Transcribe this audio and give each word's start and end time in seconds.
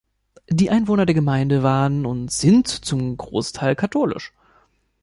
Die 0.49 0.71
Einwohner 0.71 1.05
der 1.05 1.13
Gemeinde 1.13 1.61
waren 1.61 2.07
und 2.07 2.31
sind 2.31 2.67
zum 2.67 3.17
Großteil 3.17 3.75
katholisch. 3.75 4.33